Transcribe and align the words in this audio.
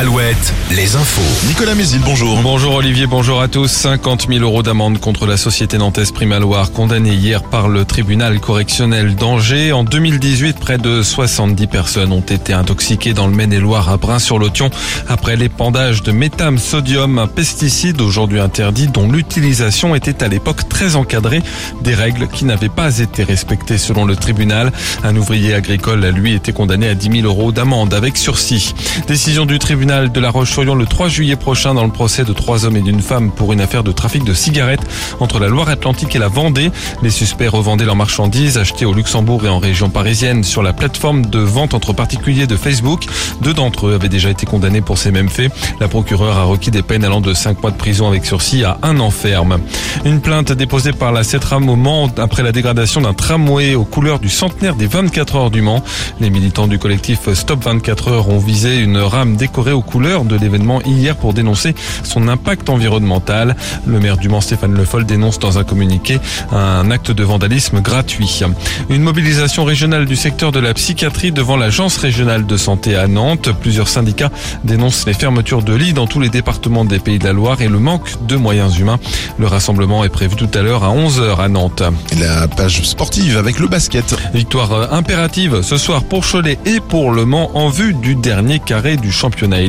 Alouette, 0.00 0.54
les 0.70 0.96
infos. 0.96 1.46
Nicolas 1.46 1.74
Mézil, 1.74 2.00
bonjour. 2.02 2.40
Bonjour 2.40 2.76
Olivier, 2.76 3.06
bonjour 3.06 3.42
à 3.42 3.48
tous. 3.48 3.70
50 3.70 4.28
000 4.28 4.40
euros 4.42 4.62
d'amende 4.62 4.98
contre 4.98 5.26
la 5.26 5.36
société 5.36 5.76
nantaise 5.76 6.10
Primaloire, 6.10 6.72
condamnée 6.72 7.12
hier 7.12 7.42
par 7.42 7.68
le 7.68 7.84
tribunal 7.84 8.40
correctionnel 8.40 9.14
d'Angers. 9.14 9.72
En 9.72 9.84
2018, 9.84 10.58
près 10.58 10.78
de 10.78 11.02
70 11.02 11.66
personnes 11.66 12.12
ont 12.12 12.22
été 12.22 12.54
intoxiquées 12.54 13.12
dans 13.12 13.26
le 13.26 13.34
Maine-et-Loire 13.34 13.90
à 13.90 13.98
Brin-sur-Lotion 13.98 14.70
après 15.06 15.36
l'épandage 15.36 16.02
de 16.02 16.12
métham 16.12 16.56
sodium, 16.56 17.18
un 17.18 17.26
pesticide 17.26 18.00
aujourd'hui 18.00 18.40
interdit 18.40 18.86
dont 18.86 19.06
l'utilisation 19.06 19.94
était 19.94 20.24
à 20.24 20.28
l'époque 20.28 20.66
très 20.66 20.96
encadrée, 20.96 21.42
des 21.82 21.94
règles 21.94 22.26
qui 22.26 22.46
n'avaient 22.46 22.70
pas 22.70 23.00
été 23.00 23.22
respectées 23.22 23.76
selon 23.76 24.06
le 24.06 24.16
tribunal. 24.16 24.72
Un 25.04 25.14
ouvrier 25.14 25.52
agricole 25.52 26.02
a 26.06 26.10
lui 26.10 26.32
été 26.32 26.54
condamné 26.54 26.88
à 26.88 26.94
10 26.94 27.20
000 27.20 27.26
euros 27.26 27.52
d'amende 27.52 27.92
avec 27.92 28.16
sursis. 28.16 28.74
Décision 29.06 29.44
du 29.44 29.58
tribunal 29.58 29.89
de 29.90 30.20
La 30.20 30.30
Roche-sur-Yon 30.30 30.76
le 30.76 30.86
3 30.86 31.08
juillet 31.08 31.34
prochain 31.34 31.74
dans 31.74 31.82
le 31.82 31.90
procès 31.90 32.22
de 32.22 32.32
trois 32.32 32.64
hommes 32.64 32.76
et 32.76 32.80
d'une 32.80 33.02
femme 33.02 33.32
pour 33.32 33.52
une 33.52 33.60
affaire 33.60 33.82
de 33.82 33.90
trafic 33.90 34.22
de 34.22 34.32
cigarettes 34.32 34.86
entre 35.18 35.40
la 35.40 35.48
Loire-Atlantique 35.48 36.14
et 36.14 36.20
la 36.20 36.28
Vendée. 36.28 36.70
Les 37.02 37.10
suspects 37.10 37.48
revendaient 37.48 37.86
leurs 37.86 37.96
marchandises 37.96 38.56
achetées 38.56 38.84
au 38.84 38.94
Luxembourg 38.94 39.44
et 39.44 39.48
en 39.48 39.58
région 39.58 39.90
parisienne 39.90 40.44
sur 40.44 40.62
la 40.62 40.72
plateforme 40.72 41.26
de 41.26 41.40
vente 41.40 41.74
entre 41.74 41.92
particuliers 41.92 42.46
de 42.46 42.54
Facebook. 42.54 43.06
Deux 43.42 43.52
d'entre 43.52 43.88
eux 43.88 43.94
avaient 43.94 44.08
déjà 44.08 44.30
été 44.30 44.46
condamnés 44.46 44.80
pour 44.80 44.96
ces 44.96 45.10
mêmes 45.10 45.28
faits. 45.28 45.50
La 45.80 45.88
procureure 45.88 46.38
a 46.38 46.44
requis 46.44 46.70
des 46.70 46.82
peines 46.82 47.04
allant 47.04 47.20
de 47.20 47.34
5 47.34 47.60
mois 47.60 47.72
de 47.72 47.76
prison 47.76 48.06
avec 48.06 48.24
sursis 48.24 48.62
à 48.62 48.78
un 48.82 49.00
an 49.00 49.10
ferme. 49.10 49.58
Une 50.04 50.20
plainte 50.20 50.52
déposée 50.52 50.92
par 50.92 51.10
la 51.10 51.24
CETRAM 51.24 51.68
au 51.68 51.74
Mans 51.74 52.08
après 52.16 52.44
la 52.44 52.52
dégradation 52.52 53.00
d'un 53.00 53.14
tramway 53.14 53.74
aux 53.74 53.84
couleurs 53.84 54.20
du 54.20 54.28
centenaire 54.28 54.76
des 54.76 54.86
24 54.86 55.34
heures 55.34 55.50
du 55.50 55.62
Mans. 55.62 55.82
Les 56.20 56.30
militants 56.30 56.68
du 56.68 56.78
collectif 56.78 57.32
Stop 57.34 57.64
24 57.64 58.08
heures 58.08 58.28
ont 58.28 58.38
visé 58.38 58.78
une 58.78 58.98
rame 58.98 59.34
décorée 59.34 59.72
aux 59.80 59.82
couleurs 59.82 60.24
de 60.24 60.36
l'événement 60.36 60.82
hier 60.82 61.16
pour 61.16 61.32
dénoncer 61.32 61.74
son 62.02 62.28
impact 62.28 62.68
environnemental. 62.68 63.56
Le 63.86 63.98
maire 63.98 64.18
du 64.18 64.28
Mans, 64.28 64.42
Stéphane 64.42 64.74
Le 64.74 64.84
Foll, 64.84 65.06
dénonce 65.06 65.38
dans 65.38 65.58
un 65.58 65.64
communiqué 65.64 66.18
un 66.52 66.90
acte 66.90 67.10
de 67.10 67.24
vandalisme 67.24 67.80
gratuit. 67.80 68.42
Une 68.90 69.02
mobilisation 69.02 69.64
régionale 69.64 70.04
du 70.04 70.16
secteur 70.16 70.52
de 70.52 70.60
la 70.60 70.74
psychiatrie 70.74 71.32
devant 71.32 71.56
l'agence 71.56 71.96
régionale 71.96 72.44
de 72.44 72.56
santé 72.58 72.94
à 72.94 73.06
Nantes. 73.06 73.48
Plusieurs 73.58 73.88
syndicats 73.88 74.30
dénoncent 74.64 75.06
les 75.06 75.14
fermetures 75.14 75.62
de 75.62 75.74
lits 75.74 75.94
dans 75.94 76.06
tous 76.06 76.20
les 76.20 76.28
départements 76.28 76.84
des 76.84 76.98
Pays 76.98 77.18
de 77.18 77.24
la 77.24 77.32
Loire 77.32 77.62
et 77.62 77.68
le 77.68 77.78
manque 77.78 78.10
de 78.26 78.36
moyens 78.36 78.78
humains. 78.78 79.00
Le 79.38 79.46
rassemblement 79.46 80.04
est 80.04 80.10
prévu 80.10 80.36
tout 80.36 80.50
à 80.52 80.60
l'heure 80.60 80.84
à 80.84 80.94
11h 80.94 81.40
à 81.40 81.48
Nantes. 81.48 81.82
La 82.20 82.48
page 82.48 82.82
sportive 82.82 83.38
avec 83.38 83.58
le 83.58 83.66
basket. 83.66 84.14
Victoire 84.34 84.92
impérative 84.92 85.62
ce 85.62 85.78
soir 85.78 86.04
pour 86.04 86.24
Cholet 86.30 86.58
et 86.66 86.80
pour 86.80 87.12
Le 87.12 87.24
Mans 87.24 87.50
en 87.54 87.70
vue 87.70 87.94
du 87.94 88.14
dernier 88.14 88.58
carré 88.58 88.98
du 88.98 89.10
championnat 89.10 89.62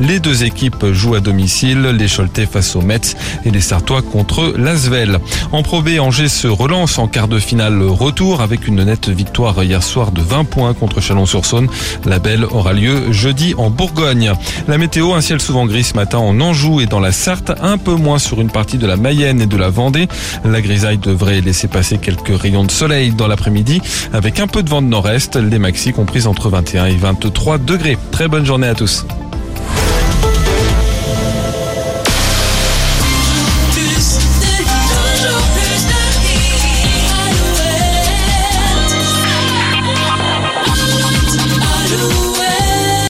les 0.00 0.20
deux 0.20 0.44
équipes 0.44 0.92
jouent 0.92 1.14
à 1.14 1.20
domicile, 1.20 1.82
les 1.82 2.08
Choletais 2.08 2.46
face 2.46 2.74
aux 2.76 2.80
Mets 2.80 3.14
et 3.44 3.50
les 3.50 3.60
Sartois 3.60 4.02
contre 4.02 4.54
l'Asvel. 4.56 5.18
En 5.52 5.62
Pro 5.62 5.82
Angers 6.00 6.28
se 6.28 6.48
relance 6.48 6.98
en 6.98 7.06
quart 7.06 7.28
de 7.28 7.38
finale 7.38 7.82
retour 7.82 8.40
avec 8.40 8.66
une 8.66 8.82
nette 8.84 9.08
victoire 9.08 9.62
hier 9.62 9.82
soir 9.82 10.10
de 10.10 10.20
20 10.20 10.44
points 10.44 10.74
contre 10.74 11.00
Chalon-sur-Saône. 11.00 11.68
La 12.04 12.18
belle 12.18 12.44
aura 12.44 12.72
lieu 12.72 13.12
jeudi 13.12 13.54
en 13.56 13.70
Bourgogne. 13.70 14.32
La 14.66 14.78
météo, 14.78 15.14
un 15.14 15.20
ciel 15.20 15.40
souvent 15.40 15.66
gris 15.66 15.84
ce 15.84 15.94
matin 15.94 16.18
en 16.18 16.40
Anjou 16.40 16.80
et 16.80 16.86
dans 16.86 17.00
la 17.00 17.12
Sarthe, 17.12 17.52
un 17.62 17.78
peu 17.78 17.94
moins 17.94 18.18
sur 18.18 18.40
une 18.40 18.50
partie 18.50 18.78
de 18.78 18.86
la 18.86 18.96
Mayenne 18.96 19.40
et 19.40 19.46
de 19.46 19.56
la 19.56 19.70
Vendée. 19.70 20.08
La 20.44 20.60
grisaille 20.60 20.98
devrait 20.98 21.40
laisser 21.40 21.68
passer 21.68 21.98
quelques 21.98 22.36
rayons 22.40 22.64
de 22.64 22.70
soleil 22.70 23.12
dans 23.12 23.28
l'après-midi 23.28 23.80
avec 24.12 24.40
un 24.40 24.46
peu 24.46 24.62
de 24.62 24.70
vent 24.70 24.82
de 24.82 24.88
nord-est, 24.88 25.36
les 25.36 25.58
maxi 25.58 25.92
comprises 25.92 26.26
entre 26.26 26.48
21 26.48 26.86
et 26.86 26.96
23 26.96 27.58
degrés. 27.58 27.98
Très 28.10 28.28
bonne 28.28 28.44
journée 28.44 28.68
à 28.68 28.74
tous. 28.74 29.06